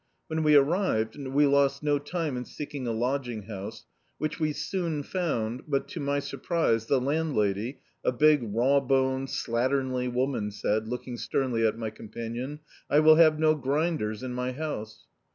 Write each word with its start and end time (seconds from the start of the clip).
When 0.29 0.41
we 0.41 0.55
arrived, 0.55 1.15
we 1.15 1.45
lost 1.45 1.83
no 1.83 1.99
time 1.99 2.35
in 2.35 2.43
seeking 2.43 2.87
a 2.87 2.91
lodging 2.91 3.43
house, 3.43 3.85
which 4.17 4.39
we 4.39 4.51
sowi 4.51 5.05
found, 5.05 5.61
but, 5.67 5.87
to 5.89 5.99
my 5.99 6.17
sur 6.17 6.39
prise, 6.39 6.87
the 6.87 6.99
landlady, 6.99 7.81
a 8.03 8.11
big 8.11 8.39
raw 8.41 8.79
txHied, 8.79 9.29
slatternly 9.29 10.11
woman 10.11 10.49
said, 10.49 10.87
looking 10.87 11.17
sternly 11.17 11.67
at 11.67 11.77
my 11.77 11.91
companion: 11.91 12.61
"I 12.89 12.99
will 12.99 13.17
have 13.17 13.37
no 13.37 13.53
grinders 13.53 14.23
in 14.23 14.33
my 14.33 14.53
house." 14.53 15.03